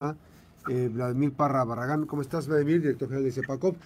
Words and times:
eh, 0.00 0.88
Vladimir 0.90 1.32
Parra 1.32 1.64
Barragán. 1.64 2.06
¿Cómo 2.06 2.22
estás, 2.22 2.46
Vladimir, 2.48 2.80
director 2.80 3.08
general 3.08 3.24
de 3.24 3.32
CEPACOP? 3.32 3.76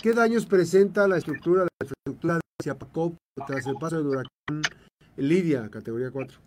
¿Qué, 0.00 0.12
daños 0.12 0.46
presenta 0.46 1.06
la 1.06 1.16
estructura, 1.16 1.62
la 1.62 1.68
infraestructura 1.80 2.34
de 2.34 2.40
CEPACOP 2.62 3.16
tras 3.46 3.66
el 3.66 3.74
paso 3.74 3.96
del 3.98 4.06
huracán 4.06 4.62
Lidia, 5.16 5.68
categoría 5.68 6.10
4? 6.10 6.38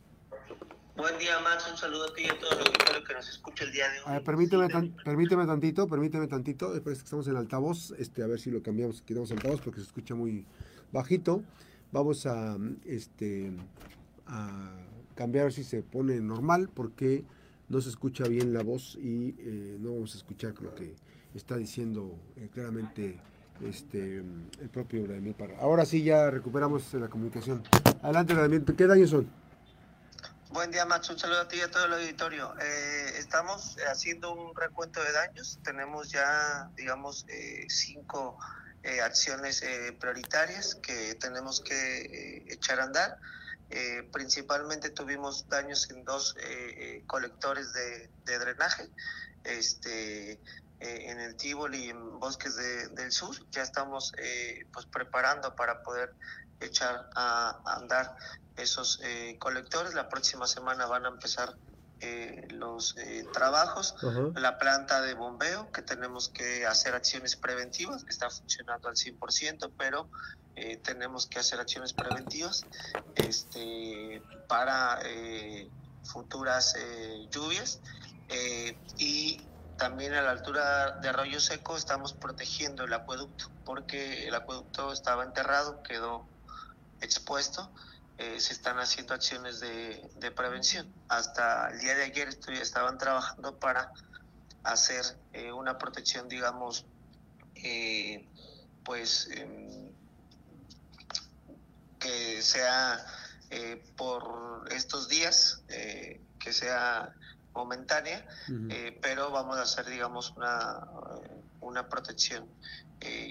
Buen 0.98 1.18
día, 1.18 1.40
Max. 1.42 1.70
Un 1.70 1.78
saludo 1.78 2.06
a 2.06 2.14
ti 2.14 2.24
y 2.24 2.28
a 2.28 2.40
todos 2.40 2.58
los 2.58 3.04
que 3.06 3.14
nos 3.14 3.30
escucha 3.30 3.66
el 3.66 3.72
día 3.74 3.86
de 3.90 4.00
hoy. 4.00 4.24
permíteme, 4.24 4.68
permíteme 5.04 5.46
tantito, 5.46 5.88
permíteme 5.88 6.28
tantito. 6.28 6.74
Después 6.74 7.00
que 7.00 7.04
estamos 7.04 7.28
en 7.28 7.36
altavoz, 7.36 7.92
este, 7.98 8.24
a 8.24 8.28
ver 8.28 8.40
si 8.40 8.50
lo 8.50 8.64
cambiamos, 8.64 9.02
quitamos 9.02 9.32
altavoz 9.32 9.62
porque 9.62 9.82
se 9.82 9.88
escucha 9.88 10.16
muy 10.16 10.46
bajito. 10.94 11.44
Vamos 11.92 12.26
a, 12.26 12.58
este, 12.86 13.52
a 14.26 14.74
cambiar 15.16 15.52
si 15.52 15.66
se 15.66 15.82
pone 15.82 16.20
normal 16.22 16.70
porque 16.74 17.26
no 17.70 17.82
se 17.82 17.90
escucha 17.90 18.26
bien 18.26 18.54
la 18.54 18.64
voz 18.64 18.96
y 18.96 19.36
eh, 19.40 19.78
no 19.80 19.94
vamos 19.94 20.14
a 20.14 20.18
escuchar 20.18 20.54
lo 20.62 20.74
que 20.76 20.96
está 21.34 21.58
diciendo 21.58 22.18
eh, 22.38 22.50
claramente 22.54 23.20
este, 23.62 24.18
el 24.18 24.70
propio 24.72 25.04
Vladimir 25.04 25.34
Parra. 25.34 25.58
Ahora 25.60 25.86
sí 25.86 26.04
ya 26.04 26.30
recuperamos 26.30 26.94
la 26.94 27.08
comunicación. 27.08 27.64
Adelante, 28.02 28.34
Vladimir. 28.34 28.64
¿Qué 28.66 28.86
daños 28.86 29.10
son? 29.10 29.30
Buen 30.52 30.72
día, 30.72 30.86
Max. 30.86 31.10
Un 31.10 31.18
saludo 31.18 31.42
a 31.42 31.48
ti 31.48 31.58
y 31.58 31.62
a 31.62 31.72
todo 31.72 31.86
el 31.86 31.94
auditorio. 31.94 32.54
Eh, 32.62 33.14
estamos 33.18 33.78
haciendo 33.90 34.34
un 34.34 34.56
recuento 34.56 35.02
de 35.04 35.12
daños. 35.12 35.60
Tenemos 35.64 36.12
ya, 36.12 36.70
digamos, 36.78 37.26
cinco 37.68 38.38
acciones 39.04 39.64
prioritarias 40.00 40.76
que 40.76 41.16
tenemos 41.16 41.60
que 41.60 42.46
echar 42.48 42.80
a 42.80 42.84
andar. 42.84 43.20
Eh, 43.70 44.08
principalmente 44.12 44.90
tuvimos 44.92 45.50
daños 45.50 45.90
en 45.90 46.06
dos 46.06 46.36
eh, 46.40 46.44
eh, 46.44 47.04
colectores 47.08 47.74
de, 47.74 48.10
drenaje, 48.26 48.90
este, 49.44 50.40
en 50.80 51.20
el 51.20 51.36
Tívoli 51.36 51.86
y 51.86 51.90
en 51.90 52.20
Bosques 52.20 52.56
del 52.56 53.12
Sur. 53.12 53.36
Ya 53.52 53.64
estamos 53.64 54.14
pues 54.72 54.86
preparando 54.86 55.56
para 55.56 55.82
poder 55.84 56.14
echar 56.60 57.10
a, 57.16 57.62
andar 57.78 58.16
esos 58.56 59.00
colectores. 59.40 59.94
La 59.94 60.10
próxima 60.10 60.48
semana 60.48 60.86
van 60.86 61.06
a 61.06 61.10
empezar 61.10 61.56
los 62.50 62.96
trabajos, 63.34 63.96
la 64.36 64.58
planta 64.58 65.02
de 65.02 65.14
bombeo, 65.14 65.72
que 65.72 65.82
tenemos 65.82 66.30
que 66.30 66.66
hacer 66.66 66.96
acciones 66.96 67.36
preventivas, 67.36 68.04
que 68.04 68.12
está 68.12 68.30
funcionando 68.30 68.90
al 68.90 68.96
100%, 68.96 69.72
pero 69.78 70.10
eh, 70.56 70.78
tenemos 70.78 71.28
que 71.28 71.40
hacer 71.40 71.60
acciones 71.60 71.92
preventivas 71.92 72.66
este, 73.16 74.24
para 74.48 75.00
eh, 75.04 75.70
futuras 76.04 76.76
eh, 76.78 77.28
lluvias 77.30 77.82
y 78.98 79.42
también 79.78 80.14
a 80.14 80.22
la 80.22 80.32
altura 80.32 80.92
de 81.02 81.10
Arroyo 81.10 81.40
Seco 81.42 81.76
estamos 81.76 82.14
protegiendo 82.14 82.86
el 82.86 82.94
acueducto 82.94 83.52
porque 83.66 84.28
el 84.28 84.34
acueducto 84.34 84.94
estaba 84.94 85.24
enterrado, 85.24 85.84
quedó 85.84 86.26
expuesto. 87.02 87.70
Se 88.18 88.54
están 88.54 88.80
haciendo 88.80 89.14
acciones 89.14 89.60
de, 89.60 90.10
de, 90.18 90.32
prevención. 90.32 90.92
Hasta 91.10 91.70
el 91.72 91.80
día 91.80 91.96
de 91.96 92.04
ayer 92.04 92.30
estaban 92.48 92.98
trabajando 92.98 93.60
para 93.60 93.92
hacer 94.64 95.04
una 95.54 95.78
protección, 95.78 96.30
digamos, 96.30 96.86
pues 98.86 99.28
em, 99.32 99.90
que 102.06 102.42
sea 102.42 103.04
eh, 103.50 103.84
por 103.98 104.68
estos 104.72 105.08
días, 105.08 105.64
eh, 105.70 106.22
que 106.40 106.54
sea 106.54 107.14
momentánea, 107.54 108.26
eh, 108.70 109.00
pero 109.02 109.32
vamos 109.32 109.58
a 109.58 109.64
hacer, 109.64 109.86
digamos, 109.88 110.32
una, 110.32 110.88
una 111.62 111.90
protección 111.90 112.48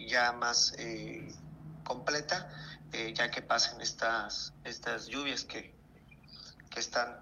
ya 0.09 0.33
más 0.33 0.75
completa, 1.85 2.49
ya 3.15 3.31
que 3.31 3.43
pasen 3.43 3.81
estas, 3.81 4.53
estas 4.65 5.07
lluvias 5.07 5.45
que, 5.45 5.75
que 6.71 6.81
están 6.81 7.17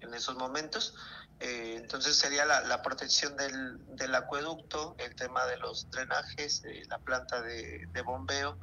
en 0.00 0.14
esos 0.14 0.36
momentos. 0.36 0.94
entonces 1.40 2.16
sería 2.16 2.44
la, 2.44 2.62
la 2.62 2.82
protección 2.82 3.36
del, 3.36 3.78
del, 3.96 4.14
acueducto, 4.14 4.96
el 4.98 5.14
tema 5.14 5.46
de 5.46 5.56
los 5.58 5.90
drenajes, 5.90 6.62
la 6.88 6.98
planta 6.98 7.42
de, 7.42 8.02
bombeo, 8.04 8.58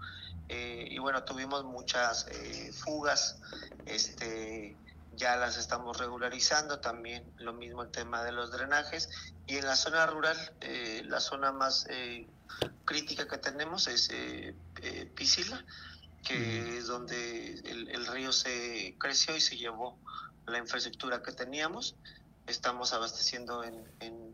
eh, 0.48 0.88
y 0.90 1.00
bueno, 1.00 1.24
tuvimos 1.24 1.64
muchas 1.64 2.28
eh, 2.28 2.72
fugas, 2.72 3.40
este, 3.86 4.78
ya 5.16 5.38
las 5.38 5.58
estamos 5.58 5.98
regularizando, 5.98 6.80
también 6.80 7.24
lo 7.38 7.54
mismo 7.54 7.82
el 7.82 7.92
tema 7.92 8.24
de 8.24 8.32
los 8.32 8.52
drenajes. 8.52 9.10
Y 9.48 9.58
en 9.58 9.66
la 9.66 9.76
zona 9.76 10.06
rural, 10.06 10.38
eh, 10.62 11.02
la 11.06 11.20
zona 11.20 11.52
más 11.52 11.88
crítica 12.86 13.28
que 13.28 13.38
tenemos 13.38 13.88
es 13.88 14.10
Piscila, 15.16 15.64
que 16.26 16.78
es 16.78 16.88
donde 16.88 17.54
el, 17.60 17.88
el, 17.90 18.06
río 18.08 18.34
se 18.34 18.96
creció 18.98 19.36
y 19.36 19.40
se 19.40 19.56
llevó 19.56 19.98
la 20.48 20.58
infraestructura 20.58 21.22
que 21.24 21.32
teníamos. 21.32 21.96
Estamos 22.48 22.94
abasteciendo 22.94 23.64
en, 23.64 23.76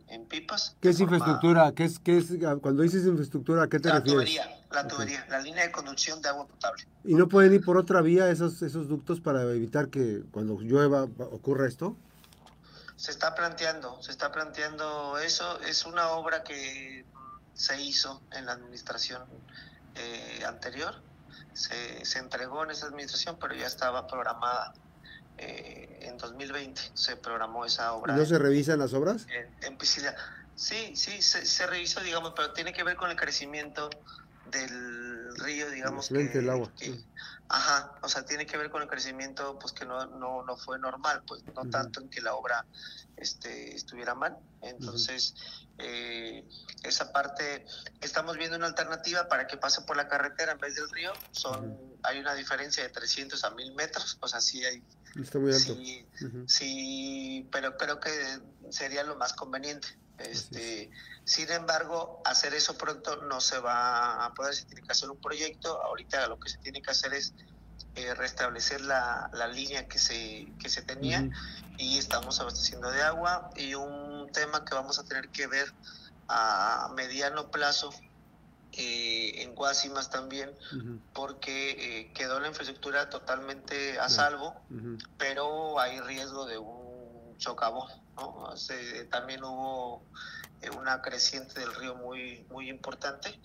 en, 0.07 0.25
pipas. 0.25 0.75
¿Qué 0.81 0.89
es 0.89 0.99
infraestructura? 0.99 1.71
¿Qué 1.73 1.85
es, 1.85 1.99
qué 1.99 2.17
es, 2.17 2.27
cuando 2.61 2.83
dices 2.83 3.05
infraestructura, 3.05 3.63
¿a 3.63 3.67
qué 3.67 3.79
te 3.79 3.89
la 3.89 3.99
refieres? 3.99 4.13
Tubería 4.13 4.61
la 4.71 4.87
tubería, 4.87 5.25
la 5.29 5.39
línea 5.39 5.63
de 5.63 5.71
conducción 5.71 6.21
de 6.21 6.29
agua 6.29 6.47
potable. 6.47 6.85
¿Y 7.03 7.15
no 7.15 7.27
pueden 7.27 7.53
ir 7.53 7.63
por 7.63 7.77
otra 7.77 8.01
vía 8.01 8.29
esos, 8.29 8.61
esos 8.61 8.87
ductos 8.87 9.19
para 9.19 9.43
evitar 9.43 9.89
que 9.89 10.23
cuando 10.31 10.59
llueva 10.59 11.03
ocurra 11.03 11.67
esto? 11.67 11.95
Se 12.95 13.11
está 13.11 13.35
planteando, 13.35 14.01
se 14.01 14.11
está 14.11 14.31
planteando 14.31 15.17
eso. 15.17 15.59
Es 15.61 15.85
una 15.85 16.09
obra 16.11 16.43
que 16.43 17.05
se 17.53 17.81
hizo 17.81 18.21
en 18.31 18.45
la 18.45 18.53
administración 18.53 19.23
eh, 19.95 20.43
anterior. 20.45 20.95
Se, 21.53 22.05
se, 22.05 22.19
entregó 22.19 22.63
en 22.63 22.71
esa 22.71 22.87
administración, 22.87 23.37
pero 23.39 23.53
ya 23.53 23.67
estaba 23.67 24.07
programada 24.07 24.73
eh, 25.37 25.99
en 26.03 26.17
2020. 26.17 26.81
Se 26.93 27.15
programó 27.17 27.65
esa 27.65 27.93
obra. 27.93 28.13
¿Y 28.13 28.17
no 28.17 28.25
se 28.25 28.37
revisan 28.37 28.79
las 28.79 28.93
obras? 28.93 29.27
En, 29.29 29.73
en 29.73 29.77
Sí, 30.55 30.95
sí, 30.95 31.21
se, 31.21 31.45
se 31.45 31.67
revisó, 31.67 32.01
digamos, 32.01 32.33
pero 32.35 32.53
tiene 32.53 32.71
que 32.71 32.83
ver 32.83 32.95
con 32.95 33.09
el 33.09 33.15
crecimiento 33.15 33.89
del 34.51 35.10
río, 35.35 35.69
digamos 35.69 36.09
que, 36.09 36.21
el 36.21 36.49
agua. 36.49 36.71
ajá, 37.49 37.93
o 38.01 38.09
sea, 38.09 38.25
tiene 38.25 38.45
que 38.45 38.57
ver 38.57 38.69
con 38.69 38.81
el 38.81 38.87
crecimiento, 38.87 39.57
pues 39.59 39.73
que 39.73 39.85
no, 39.85 40.05
no, 40.05 40.43
no 40.43 40.57
fue 40.57 40.79
normal, 40.79 41.23
pues 41.27 41.43
no 41.55 41.69
tanto 41.69 42.01
en 42.01 42.09
que 42.09 42.21
la 42.21 42.35
obra 42.35 42.65
este, 43.17 43.75
estuviera 43.75 44.15
mal. 44.15 44.37
Entonces, 44.61 45.35
eh, 45.77 46.43
esa 46.83 47.11
parte, 47.11 47.65
estamos 48.01 48.37
viendo 48.37 48.57
una 48.57 48.67
alternativa 48.67 49.27
para 49.27 49.47
que 49.47 49.57
pase 49.57 49.81
por 49.81 49.97
la 49.97 50.07
carretera 50.07 50.53
en 50.53 50.59
vez 50.59 50.75
del 50.75 50.89
río, 50.89 51.11
son, 51.31 51.77
hay 52.03 52.19
una 52.19 52.33
diferencia 52.33 52.83
de 52.83 52.89
300 52.89 53.43
a 53.43 53.51
1000 53.51 53.75
metros, 53.75 54.17
o 54.21 54.27
sea, 54.27 54.41
sí 54.41 54.63
hay... 54.65 54.83
Está 55.21 55.39
muy 55.39 55.53
alto. 55.53 55.75
Sí, 55.75 56.05
sí, 56.47 57.47
pero 57.51 57.77
creo 57.77 57.99
que 57.99 58.11
sería 58.69 59.03
lo 59.03 59.17
más 59.17 59.33
conveniente. 59.33 59.87
Este, 60.21 60.89
sin 61.23 61.51
embargo, 61.51 62.21
hacer 62.25 62.53
eso 62.53 62.77
pronto 62.77 63.17
no 63.23 63.41
se 63.41 63.59
va 63.59 64.25
a 64.25 64.33
poder, 64.33 64.55
se 64.55 64.65
tiene 64.65 64.81
que 64.81 64.91
hacer 64.91 65.09
un 65.09 65.19
proyecto, 65.19 65.81
ahorita 65.83 66.27
lo 66.27 66.39
que 66.39 66.49
se 66.49 66.57
tiene 66.59 66.81
que 66.81 66.91
hacer 66.91 67.13
es 67.13 67.33
eh, 67.95 68.13
restablecer 68.13 68.81
la, 68.81 69.29
la, 69.33 69.47
línea 69.47 69.87
que 69.87 69.99
se, 69.99 70.47
que 70.59 70.69
se 70.69 70.81
tenía 70.81 71.29
y 71.77 71.97
estamos 71.97 72.39
abasteciendo 72.39 72.89
de 72.89 73.01
agua. 73.01 73.49
Y 73.55 73.75
un 73.75 74.29
tema 74.31 74.63
que 74.63 74.73
vamos 74.75 74.97
a 74.99 75.03
tener 75.03 75.29
que 75.29 75.47
ver 75.47 75.73
a 76.27 76.89
mediano 76.95 77.51
plazo 77.51 77.93
eh, 78.73 79.43
en 79.43 79.53
Guasimas 79.53 80.09
también, 80.09 80.49
porque 81.13 81.71
eh, 81.71 82.13
quedó 82.13 82.39
la 82.39 82.47
infraestructura 82.47 83.09
totalmente 83.09 83.99
a 83.99 84.07
salvo, 84.07 84.55
pero 85.17 85.77
hay 85.79 85.99
riesgo 85.99 86.45
de 86.45 86.57
un 86.57 87.35
socavón. 87.37 87.89
¿No? 88.21 88.53
también 89.09 89.43
hubo 89.43 90.03
eh, 90.61 90.69
una 90.69 91.01
creciente 91.01 91.59
del 91.59 91.73
río 91.73 91.95
muy, 91.95 92.45
muy 92.49 92.69
importante 92.69 93.39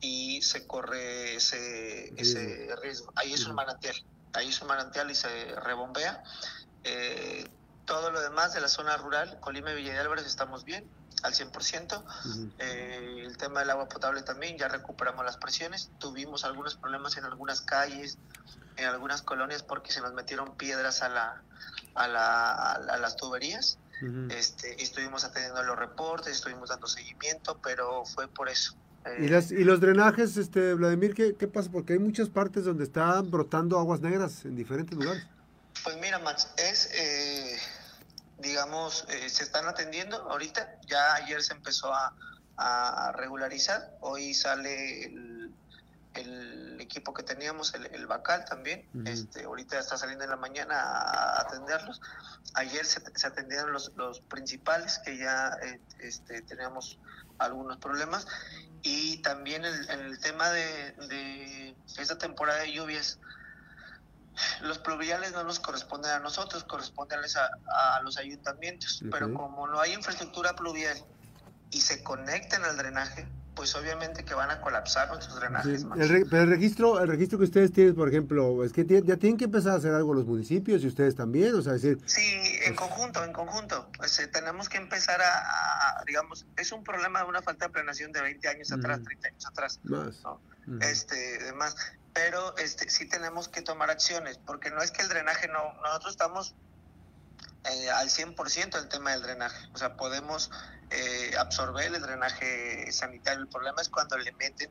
y 0.00 0.42
se 0.42 0.66
corre 0.66 1.36
ese, 1.36 2.12
ese 2.20 2.74
riesgo. 2.82 3.12
Ahí 3.16 3.32
es 3.32 3.46
un 3.46 3.54
manantial, 3.54 3.96
ahí 4.34 4.48
es 4.48 4.60
un 4.60 4.68
manantial 4.68 5.10
y 5.10 5.14
se 5.14 5.28
rebombea. 5.60 6.22
Eh, 6.84 7.48
todo 7.86 8.10
lo 8.10 8.20
demás 8.20 8.52
de 8.52 8.60
la 8.60 8.68
zona 8.68 8.96
rural, 8.98 9.40
Colima 9.40 9.72
y 9.72 9.76
Villa 9.76 9.94
de 9.94 10.00
Álvarez, 10.00 10.26
estamos 10.26 10.64
bien, 10.64 10.86
al 11.22 11.32
100%. 11.32 12.04
Eh, 12.58 13.22
el 13.24 13.36
tema 13.38 13.60
del 13.60 13.70
agua 13.70 13.88
potable 13.88 14.22
también, 14.22 14.58
ya 14.58 14.68
recuperamos 14.68 15.24
las 15.24 15.38
presiones. 15.38 15.90
Tuvimos 15.98 16.44
algunos 16.44 16.76
problemas 16.76 17.16
en 17.16 17.24
algunas 17.24 17.62
calles, 17.62 18.18
en 18.76 18.86
algunas 18.86 19.22
colonias, 19.22 19.62
porque 19.62 19.90
se 19.90 20.02
nos 20.02 20.12
metieron 20.12 20.54
piedras 20.56 21.00
a, 21.02 21.08
la, 21.08 21.42
a, 21.94 22.08
la, 22.08 22.72
a 22.72 22.98
las 22.98 23.16
tuberías 23.16 23.78
este, 24.30 24.82
estuvimos 24.82 25.24
atendiendo 25.24 25.62
los 25.62 25.78
reportes, 25.78 26.34
estuvimos 26.34 26.68
dando 26.68 26.86
seguimiento, 26.86 27.58
pero 27.62 28.04
fue 28.04 28.28
por 28.28 28.48
eso. 28.48 28.74
¿Y, 29.18 29.26
eh, 29.26 29.28
las, 29.30 29.50
¿Y 29.50 29.64
los 29.64 29.80
drenajes, 29.80 30.36
este, 30.36 30.74
Vladimir, 30.74 31.14
¿qué, 31.14 31.34
qué 31.36 31.48
pasa? 31.48 31.70
Porque 31.70 31.94
hay 31.94 31.98
muchas 31.98 32.28
partes 32.28 32.64
donde 32.64 32.84
están 32.84 33.30
brotando 33.30 33.78
aguas 33.78 34.00
negras 34.00 34.44
en 34.44 34.56
diferentes 34.56 34.96
lugares. 34.96 35.26
Pues 35.84 35.96
mira, 35.98 36.18
Max, 36.18 36.48
es, 36.56 36.90
eh, 36.94 37.58
digamos, 38.38 39.06
eh, 39.08 39.28
se 39.28 39.44
están 39.44 39.66
atendiendo 39.66 40.16
ahorita. 40.30 40.80
Ya 40.86 41.14
ayer 41.14 41.42
se 41.42 41.54
empezó 41.54 41.92
a, 41.92 42.12
a 42.56 43.12
regularizar. 43.12 43.96
Hoy 44.00 44.34
sale 44.34 45.04
el, 45.04 45.37
el 46.18 46.80
equipo 46.80 47.12
que 47.12 47.22
teníamos, 47.22 47.74
el, 47.74 47.86
el 47.86 48.06
Bacal 48.06 48.44
también. 48.44 48.88
este 49.06 49.44
Ahorita 49.44 49.78
está 49.78 49.96
saliendo 49.96 50.24
en 50.24 50.30
la 50.30 50.36
mañana 50.36 50.74
a 50.78 51.40
atenderlos. 51.40 52.00
Ayer 52.54 52.84
se, 52.84 53.00
se 53.14 53.26
atendieron 53.26 53.72
los, 53.72 53.92
los 53.96 54.20
principales, 54.20 55.00
que 55.04 55.16
ya 55.18 55.56
eh, 55.62 55.80
este, 56.00 56.42
teníamos 56.42 56.98
algunos 57.38 57.78
problemas. 57.78 58.26
Y 58.82 59.22
también 59.22 59.64
el, 59.64 59.90
el 59.90 60.20
tema 60.20 60.50
de, 60.50 60.92
de 61.08 61.76
esta 61.98 62.18
temporada 62.18 62.60
de 62.60 62.72
lluvias 62.72 63.18
los 64.60 64.78
pluviales 64.78 65.32
no 65.32 65.42
nos 65.42 65.58
corresponden 65.58 66.12
a 66.12 66.20
nosotros, 66.20 66.64
corresponden 66.64 67.18
a, 67.18 67.96
a 67.96 68.02
los 68.02 68.18
ayuntamientos, 68.18 69.02
pero 69.10 69.34
como 69.34 69.66
no 69.66 69.80
hay 69.80 69.94
infraestructura 69.94 70.54
pluvial 70.54 70.96
y 71.70 71.80
se 71.80 72.02
conecten 72.04 72.64
al 72.64 72.76
drenaje, 72.76 73.26
pues 73.58 73.74
obviamente 73.74 74.24
que 74.24 74.34
van 74.34 74.52
a 74.52 74.60
colapsar 74.60 75.08
nuestros 75.08 75.40
drenajes. 75.40 75.84
pero 76.30 76.42
el 76.44 76.48
registro, 76.48 77.00
el 77.00 77.08
registro 77.08 77.38
que 77.38 77.44
ustedes 77.44 77.72
tienen, 77.72 77.96
por 77.96 78.08
ejemplo, 78.08 78.62
es 78.62 78.72
que 78.72 78.86
ya 78.86 79.16
tienen 79.16 79.36
que 79.36 79.46
empezar 79.46 79.72
a 79.72 79.74
hacer 79.74 79.92
algo 79.92 80.14
los 80.14 80.26
municipios 80.26 80.84
y 80.84 80.86
ustedes 80.86 81.16
también, 81.16 81.52
o 81.56 81.60
sea, 81.60 81.72
decir... 81.72 81.98
Sí, 82.06 82.22
en 82.22 82.76
pues 82.76 82.88
conjunto, 82.88 83.24
en 83.24 83.32
conjunto. 83.32 83.90
Pues, 83.96 84.16
eh, 84.20 84.28
tenemos 84.28 84.68
que 84.68 84.78
empezar 84.78 85.20
a, 85.20 86.04
digamos, 86.06 86.46
es 86.56 86.70
un 86.70 86.84
problema 86.84 87.24
de 87.24 87.28
una 87.28 87.42
falta 87.42 87.66
de 87.66 87.72
planeación 87.72 88.12
de 88.12 88.22
20 88.22 88.46
años 88.46 88.70
atrás, 88.70 89.02
30 89.02 89.26
años 89.26 89.46
atrás. 89.46 89.80
Más. 89.82 90.22
Este, 90.80 91.38
además, 91.42 91.74
pero 92.12 92.56
este, 92.58 92.88
sí 92.88 93.08
tenemos 93.08 93.48
que 93.48 93.62
tomar 93.62 93.90
acciones, 93.90 94.38
porque 94.38 94.70
no 94.70 94.80
es 94.82 94.92
que 94.92 95.02
el 95.02 95.08
drenaje 95.08 95.48
no, 95.48 95.74
nosotros 95.82 96.12
estamos 96.12 96.54
eh, 97.64 97.90
al 97.90 98.08
100% 98.08 98.78
el 98.78 98.88
tema 98.88 99.10
del 99.12 99.22
drenaje, 99.22 99.68
o 99.72 99.78
sea, 99.78 99.96
podemos 99.96 100.50
eh, 100.90 101.34
absorber 101.38 101.94
el 101.94 102.00
drenaje 102.00 102.90
sanitario. 102.92 103.42
El 103.42 103.48
problema 103.48 103.82
es 103.82 103.88
cuando 103.88 104.16
le 104.16 104.32
meten 104.32 104.70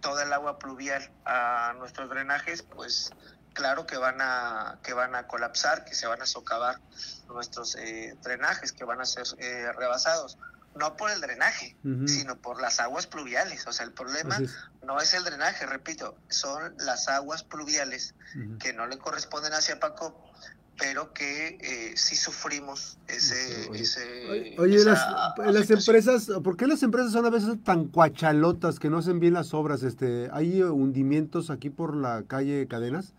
toda 0.00 0.22
el 0.22 0.32
agua 0.32 0.58
pluvial 0.58 1.10
a 1.24 1.74
nuestros 1.78 2.08
drenajes, 2.08 2.62
pues 2.62 3.10
claro 3.52 3.86
que 3.86 3.96
van 3.96 4.20
a 4.20 4.78
que 4.82 4.92
van 4.92 5.14
a 5.14 5.26
colapsar, 5.26 5.84
que 5.84 5.94
se 5.94 6.06
van 6.06 6.20
a 6.22 6.26
socavar 6.26 6.80
nuestros 7.28 7.76
eh, 7.76 8.16
drenajes, 8.22 8.72
que 8.72 8.84
van 8.84 9.00
a 9.00 9.06
ser 9.06 9.24
eh, 9.38 9.70
rebasados. 9.72 10.38
No 10.74 10.96
por 10.96 11.12
el 11.12 11.20
drenaje, 11.20 11.76
sino 12.08 12.36
por 12.36 12.60
las 12.60 12.80
aguas 12.80 13.06
pluviales. 13.06 13.64
O 13.68 13.72
sea, 13.72 13.84
el 13.84 13.92
problema 13.92 14.40
no 14.82 15.00
es 15.00 15.14
el 15.14 15.22
drenaje, 15.22 15.66
repito, 15.66 16.18
son 16.28 16.74
las 16.78 17.06
aguas 17.06 17.44
pluviales 17.44 18.16
que 18.58 18.72
no 18.72 18.88
le 18.88 18.98
corresponden 18.98 19.52
hacia 19.52 19.78
Paco 19.78 20.20
pero 20.78 21.12
que 21.12 21.58
eh, 21.60 21.92
sí 21.96 22.16
sufrimos 22.16 22.98
ese... 23.06 23.68
Oye, 24.58 24.84
las, 24.84 25.70
empresas, 25.70 26.30
¿por 26.42 26.56
qué 26.56 26.66
las 26.66 26.82
empresas 26.82 27.12
son 27.12 27.26
a 27.26 27.30
veces 27.30 27.56
tan 27.62 27.86
cuachalotas 27.86 28.78
que 28.78 28.90
no 28.90 28.98
hacen 28.98 29.20
bien 29.20 29.34
las 29.34 29.54
obras? 29.54 29.82
Este, 29.82 30.28
Hay 30.32 30.62
hundimientos 30.62 31.50
aquí 31.50 31.70
por 31.70 31.96
la 31.96 32.24
calle 32.26 32.66
Cadenas. 32.66 33.14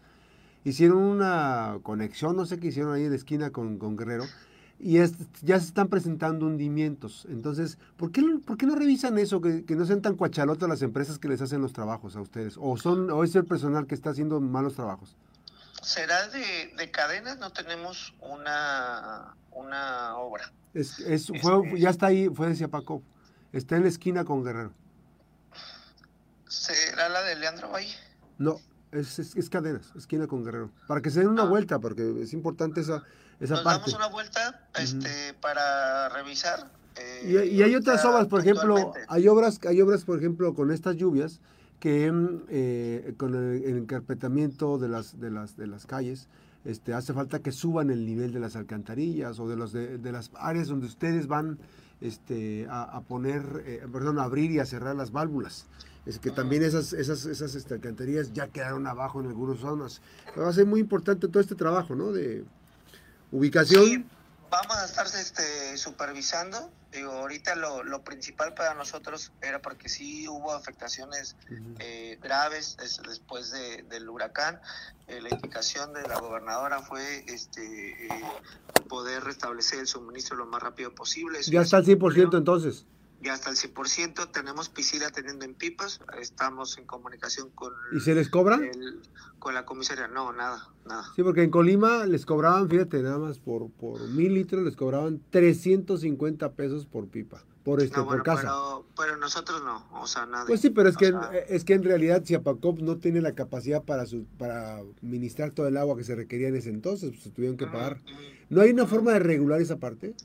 Hicieron 0.63 0.97
una 0.97 1.79
conexión, 1.83 2.35
no 2.35 2.45
sé 2.45 2.59
qué 2.59 2.67
hicieron 2.67 2.93
ahí 2.93 3.03
en 3.03 3.11
la 3.11 3.15
esquina 3.15 3.51
con, 3.51 3.77
con 3.77 3.95
Guerrero, 3.95 4.25
y 4.79 4.97
ya 5.41 5.59
se 5.59 5.67
están 5.67 5.87
presentando 5.87 6.47
hundimientos. 6.47 7.25
Entonces, 7.29 7.77
¿por 7.95 8.11
qué, 8.11 8.23
por 8.45 8.57
qué 8.57 8.65
no 8.65 8.75
revisan 8.75 9.17
eso? 9.17 9.39
Que, 9.39 9.63
que, 9.63 9.75
no 9.75 9.85
sean 9.85 10.01
tan 10.01 10.15
cuachalotas 10.15 10.67
las 10.67 10.81
empresas 10.81 11.19
que 11.19 11.29
les 11.29 11.41
hacen 11.41 11.61
los 11.61 11.71
trabajos 11.71 12.15
a 12.15 12.21
ustedes. 12.21 12.55
¿O, 12.59 12.75
son, 12.75 13.09
o 13.11 13.23
es 13.23 13.35
el 13.35 13.45
personal 13.45 13.87
que 13.87 13.95
está 13.95 14.09
haciendo 14.09 14.41
malos 14.41 14.73
trabajos? 14.73 15.15
Será 15.81 16.27
de, 16.27 16.73
de 16.75 16.91
cadenas, 16.91 17.37
no 17.37 17.51
tenemos 17.51 18.13
una, 18.19 19.35
una 19.51 20.17
obra. 20.17 20.51
Es, 20.73 20.99
es, 20.99 21.31
fue, 21.41 21.79
ya 21.79 21.89
está 21.89 22.07
ahí, 22.07 22.29
fue 22.29 22.49
de 22.49 22.55
Ciapaco. 22.55 23.01
Está 23.53 23.77
en 23.77 23.83
la 23.83 23.89
esquina 23.89 24.25
con 24.25 24.43
Guerrero. 24.43 24.73
¿Será 26.47 27.09
la 27.09 27.21
de 27.21 27.35
Leandro 27.35 27.69
Valle? 27.69 27.95
No, 28.37 28.59
es, 28.91 29.19
es, 29.19 29.49
cadenas, 29.49 29.93
esquina 29.95 30.27
con 30.27 30.43
Guerrero. 30.43 30.71
Para 30.87 31.01
que 31.01 31.09
se 31.09 31.19
den 31.21 31.29
una 31.29 31.43
ah. 31.43 31.47
vuelta, 31.47 31.79
porque 31.79 32.21
es 32.21 32.33
importante 32.33 32.81
esa, 32.81 33.03
esa 33.39 33.55
Nos 33.55 33.63
parte. 33.63 33.79
damos 33.79 33.93
una 33.93 34.07
vuelta 34.07 34.67
este, 34.77 35.33
para 35.35 36.09
revisar. 36.09 36.69
Eh, 36.97 37.49
y, 37.51 37.61
hay 37.61 37.75
otras 37.75 38.03
obras, 38.05 38.27
por 38.27 38.41
ejemplo, 38.41 38.93
hay 39.07 39.27
obras, 39.27 39.59
hay 39.67 39.81
obras, 39.81 40.03
por 40.03 40.17
ejemplo, 40.17 40.53
con 40.53 40.71
estas 40.71 40.95
lluvias, 40.95 41.39
que 41.85 42.11
eh, 42.49 43.13
con 43.15 43.35
el, 43.35 43.77
encarpetamiento 43.77 44.79
de 44.79 44.89
las, 44.89 45.19
de 45.19 45.29
las, 45.29 45.55
de 45.55 45.67
las 45.67 45.85
calles, 45.85 46.27
este, 46.63 46.95
hace 46.95 47.13
falta 47.13 47.43
que 47.43 47.51
suban 47.51 47.91
el 47.91 48.07
nivel 48.07 48.33
de 48.33 48.39
las 48.39 48.55
alcantarillas 48.55 49.39
o 49.39 49.47
de, 49.47 49.55
los 49.55 49.71
de, 49.71 49.99
las 50.11 50.31
áreas 50.33 50.67
donde 50.67 50.87
ustedes 50.87 51.27
van 51.27 51.59
este, 52.01 52.65
a, 52.71 52.99
poner, 53.01 53.43
eh, 53.67 53.85
perdón, 53.93 54.17
a 54.17 54.23
abrir 54.23 54.49
y 54.49 54.57
a 54.57 54.65
cerrar 54.65 54.95
las 54.95 55.11
válvulas. 55.11 55.67
Es 56.07 56.17
que 56.17 56.31
también 56.31 56.63
esas, 56.63 56.91
esas, 56.91 57.23
esas 57.27 57.53
este, 57.53 57.75
alcantarillas 57.75 58.33
ya 58.33 58.47
quedaron 58.47 58.87
abajo 58.87 59.19
en 59.19 59.27
algunas 59.27 59.59
zonas. 59.59 60.01
va 60.35 60.49
a 60.49 60.53
ser 60.53 60.65
muy 60.65 60.79
importante 60.79 61.27
todo 61.27 61.39
este 61.39 61.53
trabajo, 61.53 61.93
¿no? 61.93 62.11
De 62.11 62.45
ubicación 63.31 64.05
vamos 64.55 64.77
a 64.77 64.85
estar 64.85 65.05
este, 65.07 65.77
supervisando. 65.77 66.71
Digo, 66.91 67.11
ahorita 67.11 67.55
lo, 67.55 67.83
lo, 67.83 68.03
principal 68.03 68.53
para 68.53 68.73
nosotros 68.73 69.31
era 69.41 69.61
porque 69.61 69.89
sí 69.89 70.27
hubo 70.27 70.53
afectaciones 70.53 71.35
eh, 71.79 72.17
graves 72.21 72.77
después 73.05 73.51
de, 73.51 73.83
del 73.83 74.09
huracán. 74.09 74.61
Eh, 75.07 75.21
la 75.21 75.29
indicación 75.29 75.93
de 75.93 76.03
la 76.03 76.19
gobernadora 76.19 76.79
fue 76.79 77.25
este 77.27 78.05
eh, 78.05 78.09
poder 78.87 79.23
restablecer 79.23 79.79
el 79.79 79.87
suministro 79.87 80.37
lo 80.37 80.45
más 80.45 80.63
rápido 80.63 80.95
posible. 80.95 81.39
ya 81.43 81.61
está 81.61 81.77
al 81.77 81.85
100% 81.85 82.37
entonces 82.37 82.85
ya 83.21 83.33
hasta 83.33 83.49
el 83.49 83.55
100%. 83.55 84.31
Tenemos 84.31 84.69
piscina 84.69 85.09
teniendo 85.09 85.45
en 85.45 85.53
pipas. 85.53 85.99
Estamos 86.19 86.77
en 86.77 86.85
comunicación 86.85 87.49
con. 87.51 87.73
¿Y 87.91 87.99
se 87.99 88.15
les 88.15 88.29
cobra? 88.29 88.59
con 89.45 89.53
la 89.53 89.63
comisaría. 89.63 90.07
No, 90.07 90.33
nada, 90.33 90.69
nada. 90.85 91.05
Sí, 91.15 91.21
porque 91.21 91.43
en 91.43 91.51
Colima 91.51 92.07
les 92.07 92.25
cobraban, 92.25 92.67
fíjate, 92.67 93.03
nada 93.03 93.19
más 93.19 93.37
por, 93.37 93.69
por 93.69 94.01
mil 94.09 94.33
litros 94.33 94.63
les 94.63 94.75
cobraban 94.75 95.21
350 95.29 96.53
pesos 96.53 96.87
por 96.87 97.07
pipa. 97.09 97.43
Por, 97.63 97.81
este, 97.81 98.01
por 98.01 98.23
casa. 98.23 98.41
Pero, 98.41 98.85
pero, 98.97 99.17
nosotros 99.17 99.63
no, 99.63 99.87
o 100.01 100.07
sea, 100.07 100.25
nada. 100.25 100.45
Pues 100.47 100.61
sí, 100.61 100.71
pero 100.71 100.89
es 100.89 100.97
que, 100.97 101.13
es 101.47 101.63
que 101.63 101.73
en 101.73 101.83
realidad 101.83 102.23
Ciapacop 102.25 102.79
no 102.79 102.97
tiene 102.97 103.21
la 103.21 103.35
capacidad 103.35 103.83
para 103.83 104.07
su, 104.07 104.25
para 104.39 104.81
ministrar 105.01 105.51
todo 105.51 105.67
el 105.67 105.77
agua 105.77 105.95
que 105.95 106.03
se 106.03 106.15
requería 106.15 106.47
en 106.47 106.55
ese 106.55 106.69
entonces, 106.69 107.11
pues 107.11 107.21
se 107.21 107.29
tuvieron 107.29 107.55
que 107.55 107.67
pagar. 107.67 108.01
¿No 108.49 108.61
hay 108.61 108.71
una 108.71 108.87
forma 108.87 109.13
de 109.13 109.19
regular 109.19 109.61
esa 109.61 109.77
parte? 109.77 110.15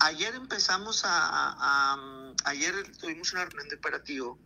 Ayer 0.00 0.34
empezamos 0.34 1.02
a, 1.04 1.98
ayer 2.44 2.74
tuvimos 2.98 3.32
una 3.34 3.44
reunión 3.44 3.68
de 3.68 3.76
operativo 3.76 4.38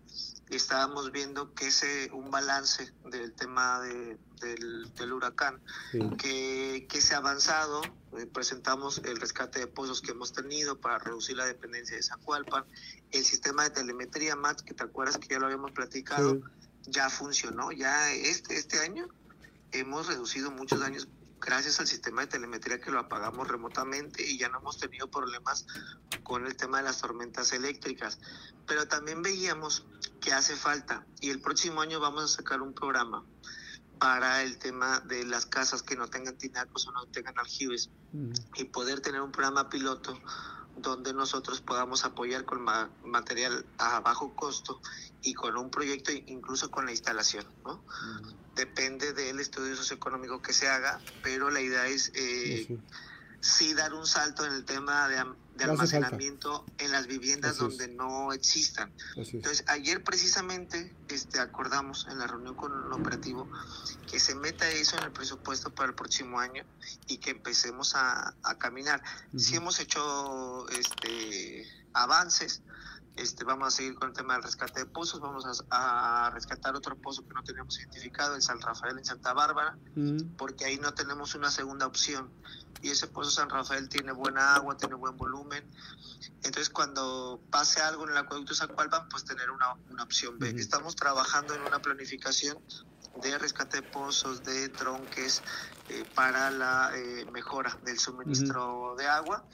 y 0.51 0.57
estábamos 0.57 1.13
viendo 1.13 1.55
que 1.55 1.69
es 1.69 1.85
un 2.13 2.31
balance 2.31 2.93
del 3.05 3.33
tema 3.35 3.81
de, 3.81 4.19
del, 4.41 5.13
huracán, 5.13 5.63
que, 6.19 6.87
que 6.89 7.01
se 7.01 7.15
ha 7.15 7.19
avanzado, 7.19 7.83
eh, 8.19 8.27
presentamos 8.27 8.99
el 9.05 9.21
rescate 9.21 9.61
de 9.61 9.67
pozos 9.69 10.03
que 10.03 10.11
hemos 10.11 10.33
tenido 10.33 10.81
para 10.81 10.99
reducir 10.99 11.37
la 11.37 11.47
dependencia 11.47 11.97
de 11.97 12.03
Zacualpan, 12.03 12.65
el 13.13 13.25
sistema 13.25 13.63
de 13.63 13.71
telemetría 13.71 14.35
MAT, 14.35 14.61
que 14.63 14.75
te 14.75 14.83
acuerdas 14.83 15.19
que 15.19 15.29
ya 15.29 15.39
lo 15.39 15.47
habíamos 15.47 15.71
platicado, 15.71 16.41
ya 16.83 17.09
funcionó, 17.11 17.71
ya 17.71 18.13
este, 18.13 18.57
este 18.57 18.81
año 18.81 19.09
hemos 19.71 20.09
reducido 20.09 20.51
muchos 20.51 20.81
daños 20.81 21.09
gracias 21.41 21.81
al 21.81 21.87
sistema 21.87 22.23
de 22.23 22.29
telemetría 22.29 22.81
que 22.81 22.91
lo 22.91 22.99
apagamos 22.99 23.49
remotamente 23.49 24.27
y 24.27 24.39
ya 24.39 24.49
no 24.49 24.59
hemos 24.59 24.79
tenido 24.79 25.11
problemas 25.11 25.67
con 26.23 26.47
el 26.47 26.57
tema 26.57 26.79
de 26.79 26.85
las 26.85 27.01
tormentas 27.01 27.53
eléctricas. 27.53 28.19
Pero 28.67 28.89
también 28.89 29.23
veíamos 29.23 29.87
que 30.21 30.33
hace 30.33 30.57
falta 30.57 31.07
y 31.21 31.31
el 31.31 31.41
próximo 31.41 31.81
año 31.81 32.01
vamos 32.01 32.25
a 32.25 32.29
sacar 32.29 32.63
un 32.63 32.75
programa 32.75 33.25
para 33.99 34.43
el 34.43 34.59
tema 34.59 35.01
de 35.01 35.25
las 35.25 35.47
casas 35.47 35.83
que 35.83 35.97
no 35.97 36.09
tengan 36.09 36.37
tinacos 36.37 36.87
o 36.87 36.93
no 36.93 37.07
tengan 37.07 37.39
aljibes 37.39 37.91
y 38.55 38.65
poder 38.65 39.01
tener 39.01 39.21
un 39.21 39.33
programa 39.33 39.69
piloto 39.69 40.21
donde 40.77 41.13
nosotros 41.13 41.61
podamos 41.61 42.05
apoyar 42.05 42.45
con 42.45 42.65
material 43.05 43.67
a 43.79 44.01
bajo 44.01 44.35
costo 44.35 44.81
y 45.23 45.35
con 45.35 45.57
un 45.57 45.71
proyecto 45.71 46.13
incluso 46.13 46.71
con 46.71 46.87
la 46.87 46.93
instalación, 46.93 47.47
¿no? 47.65 47.85
Depende 48.55 49.13
del 49.13 49.41
estudio 49.41 49.77
socioeconómico 49.77 50.43
que 50.43 50.53
se 50.53 50.69
haga, 50.69 51.01
pero 51.23 51.51
la 51.51 51.61
idea 51.61 51.87
es 51.87 52.13
eh, 52.15 52.65
sí. 52.67 52.79
Dar 53.77 53.93
un 53.95 54.07
salto 54.07 54.45
en 54.47 54.53
el 54.53 54.65
tema 54.65 55.09
de, 55.09 55.65
almacenamiento 55.65 56.65
en 56.79 56.93
las 56.93 57.07
viviendas 57.07 57.59
donde 57.59 57.89
no 57.89 58.33
existan. 58.33 58.93
Entonces, 59.17 59.65
ayer 59.69 60.03
precisamente 60.03 60.95
este, 61.09 61.41
acordamos 61.41 62.07
en 62.11 62.19
la 62.19 62.27
reunión 62.27 62.55
con 62.55 62.73
el 62.73 62.93
operativo 62.93 63.49
que 64.11 64.19
se 64.19 64.35
meta 64.35 64.69
eso 64.69 64.97
en 64.99 65.05
el 65.05 65.13
presupuesto 65.13 65.75
para 65.75 65.91
el 65.91 65.95
próximo 65.95 66.41
año 66.41 66.65
y 67.07 67.19
que 67.19 67.31
empecemos 67.31 67.95
a, 67.95 68.35
caminar. 68.59 69.03
Si 69.37 69.57
hemos 69.57 69.79
hecho 69.81 70.69
este, 70.71 71.67
avances, 71.93 72.63
Este, 73.17 73.45
vamos 73.45 73.69
a 73.69 73.77
seguir 73.77 73.95
con 73.95 74.09
el 74.09 74.15
tema 74.15 74.35
del 74.35 74.43
rescate 74.43 74.81
de 74.81 74.87
pozos, 74.87 75.21
vamos 75.21 75.47
a, 75.71 76.31
rescatar 76.35 76.75
otro 76.75 76.97
pozo 76.97 77.27
que 77.27 77.33
no 77.33 77.45
teníamos 77.45 77.79
identificado, 77.79 78.35
el 78.35 78.43
San 78.43 78.61
Rafael 78.61 78.99
en 78.99 79.05
Santa 79.05 79.33
Bárbara, 79.33 79.79
porque 80.37 80.65
ahí 80.65 80.79
no 80.79 80.95
tenemos 80.95 81.35
una 81.35 81.51
segunda 81.51 81.87
opción. 81.87 82.29
Y 82.83 82.91
ese 82.91 83.07
pozo 83.07 83.31
San 83.31 83.49
Rafael 83.49 83.89
tiene 83.89 84.13
buena 84.13 84.57
agua, 84.57 84.77
tiene 84.77 84.97
buen 84.97 85.17
volumen. 85.17 85.65
Entonces, 86.43 86.71
cuando 86.71 87.41
pase 87.51 87.81
algo 87.81 88.05
en 88.05 88.11
el 88.11 88.17
acueducto 88.17 88.55
Zacualpan, 88.55 89.09
pues 89.09 89.25
tener 89.25 89.51
una, 89.51 89.75
una 89.91 90.03
opción 90.03 90.39
B. 90.39 90.51
Estamos 90.51 90.97
trabajando 90.97 91.55
en 91.55 91.63
una 91.63 91.81
planificación 91.81 92.59
de 93.23 93.39
rescate 93.39 93.81
de 93.81 93.83
pozos, 93.85 94.43
de 94.43 94.69
tronques, 94.71 95.41
eh, 95.89 96.05
para 96.15 96.51
la 96.51 96.91
eh, 96.95 97.27
mejora 97.33 97.79
del 97.85 97.99
suministro 97.99 98.95
de 98.97 99.07
agua 99.07 99.45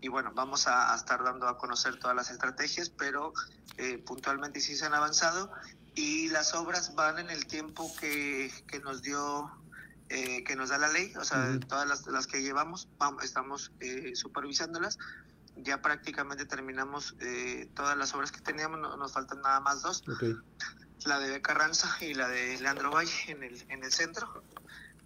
y 0.00 0.08
bueno, 0.08 0.32
vamos 0.34 0.66
a, 0.66 0.94
estar 0.94 1.22
dando 1.22 1.48
a 1.48 1.58
conocer 1.58 1.98
todas 1.98 2.14
las 2.14 2.30
estrategias, 2.30 2.90
pero 2.90 3.32
eh, 3.76 3.98
puntualmente 3.98 4.60
sí 4.60 4.76
se 4.76 4.86
han 4.86 4.94
avanzado 4.94 5.50
y 5.94 6.28
las 6.28 6.54
obras 6.54 6.94
van 6.94 7.18
en 7.18 7.30
el 7.30 7.46
tiempo 7.46 7.92
que, 7.98 8.52
que 8.68 8.78
nos 8.80 9.02
dio, 9.02 9.50
eh, 10.08 10.44
que 10.44 10.54
nos 10.54 10.68
da 10.68 10.78
la 10.78 10.88
ley, 10.88 11.12
o 11.16 11.24
sea, 11.24 11.58
todas 11.66 11.88
las, 11.88 12.06
las, 12.06 12.26
que 12.26 12.42
llevamos, 12.42 12.88
vamos, 12.98 13.24
estamos 13.24 13.72
eh, 13.80 14.14
supervisándolas. 14.14 14.98
Ya 15.56 15.82
prácticamente 15.82 16.44
terminamos 16.44 17.16
todas 17.74 17.96
las 17.96 18.14
obras 18.14 18.30
que 18.30 18.40
teníamos, 18.40 18.78
nos 18.78 19.12
faltan 19.12 19.40
nada 19.40 19.58
más 19.58 19.82
dos. 19.82 20.04
La 21.04 21.18
de 21.18 21.42
Carranza 21.42 21.96
y 22.00 22.14
la 22.14 22.28
de 22.28 22.60
Leandro 22.60 22.92
Valle 22.92 23.12
en 23.26 23.42
el, 23.42 23.66
en 23.68 23.82
el 23.82 23.90
centro 23.90 24.44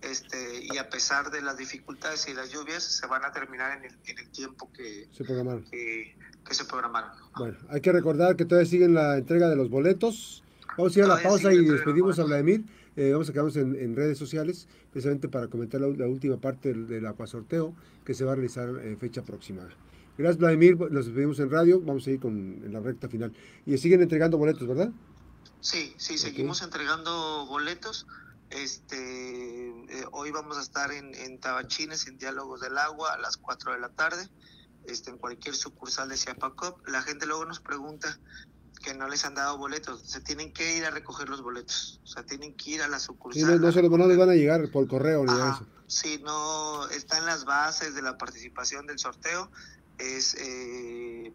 este, 0.03 0.67
y 0.73 0.79
a 0.79 0.89
pesar 0.91 1.31
de 1.31 1.43
las 1.43 1.57
dificultades 1.57 2.29
y 2.29 2.35
las 2.35 2.51
lluvias, 2.51 2.83
se 2.83 3.07
van 3.07 3.25
a 3.25 3.33
terminar 3.33 3.79
en 3.79 3.85
el, 3.85 3.99
en 4.05 4.19
el 4.19 4.31
tiempo 4.31 4.71
que 4.73 5.09
se 5.13 5.25
programaron. 5.25 5.65
Que, 5.65 6.15
se 6.51 6.65
programaron. 6.65 7.11
Bueno, 7.37 7.57
hay 7.71 7.81
que 7.81 7.93
recordar 7.93 8.37
que 8.37 8.45
todavía 8.45 8.69
siguen 8.69 8.95
la 8.95 9.17
entrega 9.17 9.49
de 9.49 9.57
los 9.57 9.71
boletos. 9.71 10.43
Vamos 10.77 10.95
a 10.97 10.99
ir 10.99 11.05
a 11.05 11.09
la 11.09 11.23
pausa 11.23 11.53
y 11.53 11.65
despedimos 11.65 12.19
a 12.19 12.25
Vladimir. 12.25 12.65
Eh, 12.97 13.13
vamos 13.13 13.29
a 13.31 13.33
quedarnos 13.33 13.57
en, 13.57 13.97
redes 13.97 14.19
sociales, 14.19 14.69
precisamente 14.91 15.29
para 15.29 15.49
comentar 15.49 15.81
la, 15.81 16.07
última 16.07 16.37
parte 16.39 16.75
del, 16.75 16.87
del 16.87 17.09
sorteo 17.27 17.75
que 18.05 18.13
se 18.13 18.25
va 18.25 18.33
a 18.33 18.35
realizar 18.35 18.69
en 18.69 18.99
fecha 18.99 19.23
próxima. 19.23 19.67
Gracias, 20.19 20.39
Vladimir. 20.39 20.79
Nos 20.79 21.07
despedimos 21.07 21.39
en 21.41 21.51
radio. 21.51 21.81
Vamos 21.81 22.07
a 22.07 22.11
ir 22.11 22.21
con 22.21 22.35
en 22.65 22.73
la 22.73 22.81
recta 22.81 23.09
final. 23.09 23.33
Y 23.65 23.79
siguen 23.79 24.03
entregando 24.03 24.37
boletos, 24.37 24.67
¿verdad? 24.69 24.91
Sí, 25.61 25.95
sí, 25.97 26.19
seguimos 26.19 26.61
entregando 26.63 27.47
boletos. 27.47 28.07
Este, 28.53 29.69
eh, 29.69 30.05
hoy 30.13 30.31
vamos 30.31 30.59
a 30.59 30.61
estar 30.61 30.93
en, 30.93 31.15
en, 31.15 31.41
Tabachines, 31.41 32.07
en 32.07 32.19
Diálogos 32.19 32.61
del 32.61 32.77
Agua, 32.77 33.15
a 33.15 33.19
las 33.19 33.37
4 33.37 33.73
de 33.73 33.81
la 33.81 33.89
tarde, 33.89 34.29
este, 34.85 35.11
en 35.11 35.19
cualquier 35.19 35.55
sucursal 35.55 36.09
de 36.09 36.17
Ciapacop. 36.17 36.87
La 36.87 37.03
gente 37.03 37.27
luego 37.27 37.45
nos 37.47 37.61
pregunta 37.61 38.19
que 38.83 38.95
no 38.95 39.09
les 39.09 39.25
han 39.25 39.35
dado 39.35 39.57
boletos, 39.57 40.03
se 40.03 40.21
tienen 40.21 40.53
que 40.53 40.77
ir 40.77 40.85
a 40.85 40.91
recoger 40.91 41.29
los 41.29 41.41
boletos, 41.41 42.01
o 42.03 42.07
sea, 42.07 42.25
tienen 42.25 42.55
que 42.55 42.73
ir 42.73 42.83
a 42.83 42.89
la 42.89 42.99
sucursal. 42.99 43.61
no, 43.61 43.73
se 43.73 43.81
los 43.81 43.91
van 43.91 44.31
a 44.31 44.35
llegar 44.35 44.69
por 44.71 44.89
correo 44.89 45.25
ni 45.25 45.33
eso. 45.33 45.67
Sí, 45.87 46.21
no, 46.25 46.89
está 46.89 47.19
en 47.19 47.27
las 47.27 47.45
bases 47.45 47.95
de 47.95 48.03
la 48.03 48.19
participación 48.19 48.87
del 48.87 48.99
sorteo, 48.99 49.51
es... 49.99 50.35
Eh, 50.35 51.33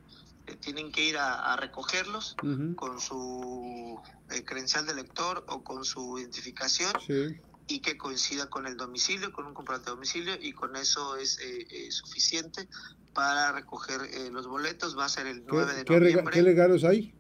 tienen 0.56 0.92
que 0.92 1.04
ir 1.04 1.18
a, 1.18 1.56
recogerlos 1.58 2.36
con 2.75 3.00
su 3.00 4.00
eh, 4.32 4.44
credencial 4.44 4.86
de 4.86 4.96
lector 4.96 5.46
o 5.50 5.63
con 5.63 5.84
su 5.84 6.20
identificación 6.20 6.92
y 7.68 7.80
que 7.80 7.98
coincida 7.98 8.50
con 8.50 8.66
el 8.66 8.77
domicilio, 8.77 9.34
con 9.34 9.46
un 9.46 9.54
comprobante 9.54 9.89
de 9.89 9.96
domicilio 9.96 10.36
y 10.39 10.54
con 10.54 10.75
eso 10.75 11.18
es 11.18 11.39
eh, 11.42 11.92
suficiente 11.92 12.70
para 13.13 13.51
recoger 13.51 14.01
los 14.32 14.48
boletos. 14.48 14.98
Va 14.98 15.06
a 15.06 15.10
ser 15.10 15.27
el 15.27 15.44
9 15.46 15.74
de 15.74 15.84
noviembre. 15.84 16.34
¿Qué 16.34 16.42
regalos 16.42 16.84
hay? 16.84 17.13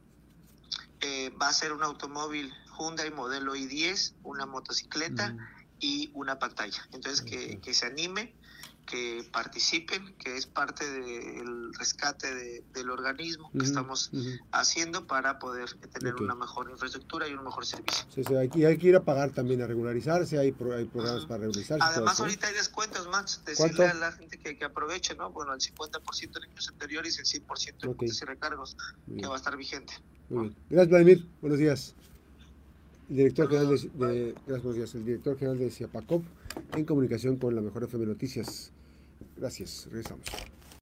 va 1.39 1.49
a 1.49 1.53
ser 1.53 1.73
un 1.73 1.83
automóvil 1.83 2.51
Hyundai 2.77 3.11
modelo 3.11 3.55
i10, 3.55 4.13
una 4.23 4.45
motocicleta 4.45 5.35
y 5.79 6.09
una 6.13 6.39
pantalla. 6.39 6.87
Entonces, 6.91 7.21
que, 7.21 7.59
que 7.59 7.73
se 7.73 7.85
anime 7.85 8.33
que 8.87 9.23
participen, 9.31 10.15
que 10.17 10.37
es 10.37 10.47
parte 10.47 10.89
del 10.89 11.73
rescate 11.73 12.63
del 12.73 12.89
organismo 12.89 13.51
que 13.51 13.65
estamos 13.65 14.09
haciendo 14.51 15.05
para 15.05 15.37
poder 15.39 15.71
tener 15.93 16.15
una 16.15 16.33
mejor 16.33 16.69
infraestructura 16.71 17.27
y 17.27 17.33
un 17.33 17.43
mejor 17.43 17.65
servicio. 17.65 18.05
Sí, 18.09 18.23
sí, 18.23 18.33
hay, 18.33 18.49
hay, 18.65 18.77
que 18.77 18.87
ir 18.87 18.95
a 18.95 19.03
pagar 19.03 19.31
también, 19.31 19.61
a 19.61 19.67
regularizarse, 19.67 20.39
hay, 20.39 20.55
hay 20.73 20.85
programas 20.85 21.25
para 21.25 21.41
regularizarse. 21.41 21.83
Además, 21.83 22.19
ahorita 22.19 22.47
hay 22.47 22.53
descuentos, 22.53 23.07
Max, 23.09 23.41
decirle 23.45 23.85
a 23.85 23.93
la 23.93 24.11
gente 24.13 24.39
que, 24.39 24.57
que, 24.57 24.65
aproveche, 24.65 25.15
¿no? 25.15 25.31
Bueno, 25.31 25.53
el 25.53 25.59
50% 25.59 26.37
en 26.37 26.49
años 26.49 26.69
anteriores 26.69 27.17
y 27.17 27.37
el 27.37 27.45
100% 27.45 27.77
de 27.81 27.87
okay. 27.89 28.09
y 28.09 28.25
recargos, 28.25 28.77
que 29.19 29.27
va 29.27 29.35
a 29.35 29.37
estar 29.37 29.55
vigente. 29.57 29.93
Muy 30.29 30.43
bien. 30.43 30.55
Gracias, 30.69 30.89
Vladimir. 30.89 31.27
Buenos 31.41 31.59
días. 31.59 31.93
El 33.09 33.17
director, 33.17 33.47
general 33.47 33.69
de, 33.69 34.35
gracias, 34.45 34.75
días. 34.75 34.95
el 34.95 35.05
director 35.05 35.37
general 35.37 35.59
de 35.59 35.71
CIAPACOP 35.71 36.23
en 36.73 36.85
comunicación 36.85 37.37
con 37.37 37.55
la 37.55 37.61
Mejor 37.61 37.83
FM 37.83 38.05
Noticias. 38.05 38.71
Gracias, 39.37 39.85
regresamos. 39.91 40.25